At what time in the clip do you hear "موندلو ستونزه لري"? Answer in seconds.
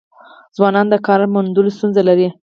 1.33-2.27